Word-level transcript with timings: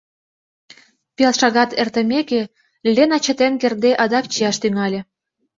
Пел 1.15 1.33
шагат 1.39 1.71
эртымеке, 1.81 2.41
Лена 2.95 3.17
чытен 3.25 3.53
кертде 3.61 3.91
адак 4.03 4.25
чияш 4.31 4.55
тӱҥале. 4.61 4.99